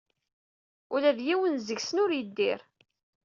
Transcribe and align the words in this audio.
Ula 0.93 1.11
d 1.17 1.19
yiwen 1.27 1.55
seg-sen 1.67 2.01
ur 2.03 2.11
yeddir. 2.13 2.59